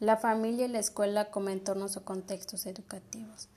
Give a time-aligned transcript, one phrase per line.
[0.00, 3.48] La familia y la escuela como entornos o contextos educativos.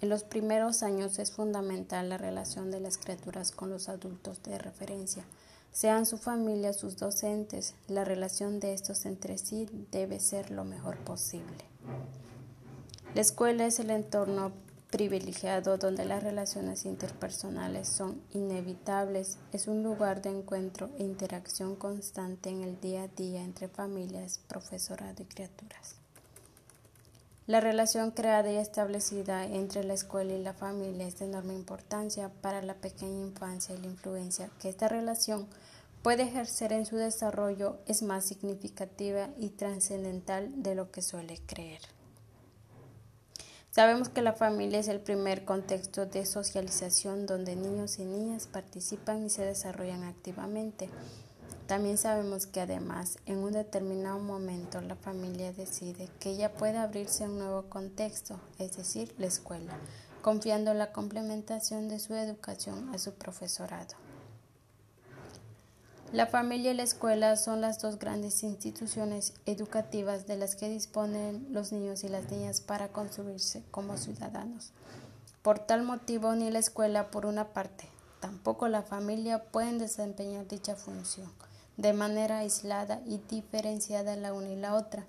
[0.00, 4.58] En los primeros años es fundamental la relación de las criaturas con los adultos de
[4.58, 5.24] referencia,
[5.76, 7.74] sean su familia sus docentes.
[7.86, 11.66] La relación de estos entre sí debe ser lo mejor posible.
[13.14, 14.52] La escuela es el entorno
[14.96, 19.36] privilegiado donde las relaciones interpersonales son inevitables.
[19.52, 24.40] Es un lugar de encuentro e interacción constante en el día a día entre familias,
[24.48, 25.96] profesorado y criaturas.
[27.46, 32.30] La relación creada y establecida entre la escuela y la familia es de enorme importancia
[32.40, 35.46] para la pequeña infancia y la influencia que esta relación
[36.02, 41.95] puede ejercer en su desarrollo es más significativa y trascendental de lo que suele creer.
[43.76, 49.26] Sabemos que la familia es el primer contexto de socialización donde niños y niñas participan
[49.26, 50.88] y se desarrollan activamente.
[51.66, 57.24] También sabemos que además en un determinado momento la familia decide que ella puede abrirse
[57.24, 59.76] un nuevo contexto, es decir, la escuela,
[60.22, 64.05] confiando la complementación de su educación a su profesorado.
[66.12, 71.46] La familia y la escuela son las dos grandes instituciones educativas de las que disponen
[71.50, 74.72] los niños y las niñas para construirse como ciudadanos.
[75.42, 77.88] Por tal motivo, ni la escuela, por una parte,
[78.20, 81.30] tampoco la familia pueden desempeñar dicha función
[81.76, 85.04] de manera aislada y diferenciada la una y la otra.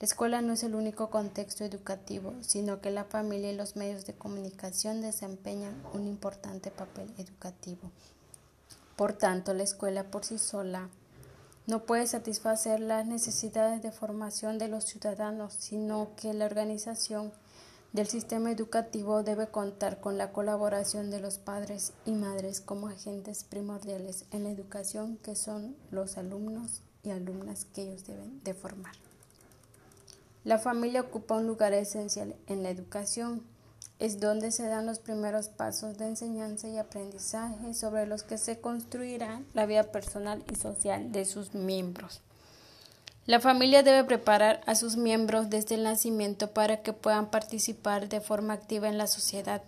[0.00, 4.04] La escuela no es el único contexto educativo, sino que la familia y los medios
[4.04, 7.90] de comunicación desempeñan un importante papel educativo.
[8.96, 10.88] Por tanto, la escuela por sí sola
[11.66, 17.32] no puede satisfacer las necesidades de formación de los ciudadanos, sino que la organización
[17.92, 23.44] del sistema educativo debe contar con la colaboración de los padres y madres como agentes
[23.44, 28.94] primordiales en la educación que son los alumnos y alumnas que ellos deben de formar.
[30.44, 33.42] La familia ocupa un lugar esencial en la educación.
[34.02, 38.60] Es donde se dan los primeros pasos de enseñanza y aprendizaje sobre los que se
[38.60, 42.20] construirá la vida personal y social de sus miembros.
[43.26, 48.20] La familia debe preparar a sus miembros desde el nacimiento para que puedan participar de
[48.20, 49.62] forma activa en la sociedad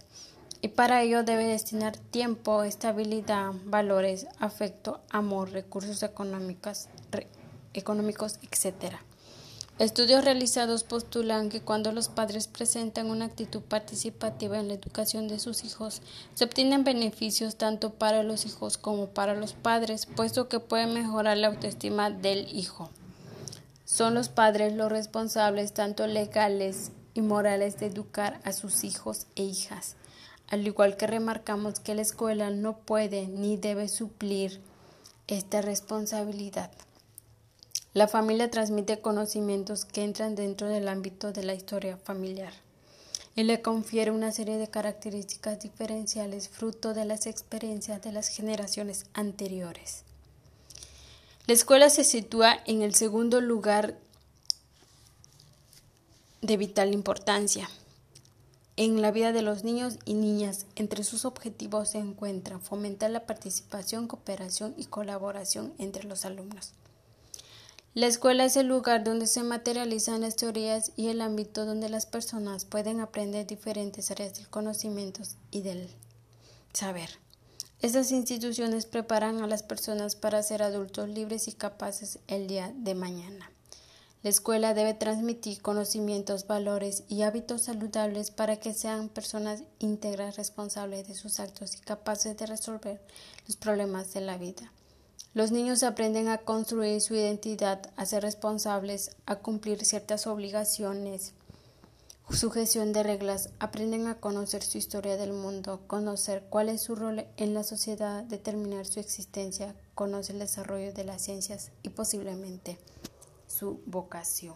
[0.61, 6.89] y para ello debe destinar tiempo, estabilidad, valores, afecto, amor, recursos económicos,
[7.73, 8.97] económicos etc.
[9.81, 15.41] Estudios realizados postulan que cuando los padres presentan una actitud participativa en la educación de
[15.41, 16.01] sus hijos,
[16.35, 21.39] se obtienen beneficios tanto para los hijos como para los padres, puesto que puede mejorar
[21.39, 22.89] la autoestima del hijo.
[23.85, 29.43] Son los padres los responsables tanto legales y morales de educar a sus hijos e
[29.43, 29.97] hijas,
[30.47, 34.61] al igual que remarcamos que la escuela no puede ni debe suplir
[35.27, 36.71] esta responsabilidad.
[37.95, 42.53] La familia transmite conocimientos que entran dentro del ámbito de la historia familiar
[43.37, 49.07] y le confiere una serie de características diferenciales fruto de las experiencias de las generaciones
[49.15, 50.03] anteriores.
[51.47, 53.97] La escuela se sitúa en el segundo lugar
[56.43, 57.71] de vital importancia
[58.77, 60.67] en la vida de los niños y niñas.
[60.75, 66.73] Entre sus objetivos se encuentra fomentar la participación, cooperación y colaboración entre los alumnos.
[67.95, 72.07] La escuela es el lugar donde se materializan las teorías y el ámbito donde las
[72.07, 75.23] personas pueden aprender diferentes áreas del conocimiento
[75.53, 75.89] y del
[76.73, 77.09] saber.
[77.81, 82.97] Estas instituciones preparan a las personas para ser adultos libres y capaces el día de
[82.97, 83.49] mañana.
[84.25, 91.07] La escuela debe transmitir conocimientos, valores y hábitos saludables para que sean personas íntegras, responsables
[91.07, 93.01] de sus actos y capaces de resolver
[93.47, 94.73] los problemas de la vida.
[95.35, 101.35] Los niños aprenden a construir su identidad, a ser responsables, a cumplir ciertas obligaciones,
[102.31, 107.27] sujeción de reglas, aprenden a conocer su historia del mundo, conocer cuál es su rol
[107.37, 112.79] en la sociedad, determinar su existencia, conocer el desarrollo de las ciencias y posiblemente
[113.49, 114.55] su vocación.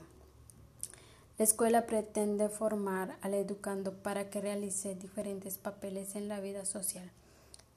[1.38, 7.10] La escuela pretende formar al educando para que realice diferentes papeles en la vida social,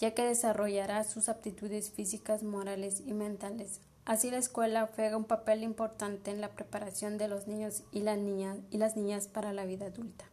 [0.01, 5.63] ya que desarrollará sus aptitudes físicas, morales y mentales, Así la escuela juega un papel
[5.63, 10.25] importante en la preparación de los niños y las niñas, para la vida adulta.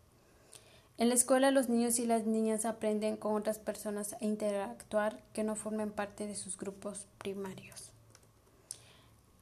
[0.96, 5.44] En la escuela los niños y las niñas aprenden con otras personas a interactuar que
[5.44, 7.92] no formen parte de sus grupos primarios.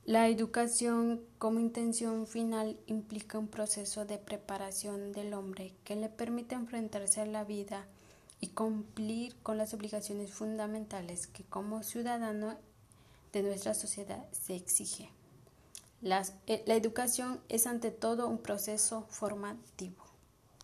[0.05, 6.55] La educación como intención final implica un proceso de preparación del hombre que le permite
[6.55, 7.87] enfrentarse a la vida
[8.41, 12.57] y cumplir con las obligaciones fundamentales que como ciudadano
[13.33, 15.11] de nuestra sociedad se exige.
[16.47, 20.06] eh, la educación es ante todo un proceso formativo.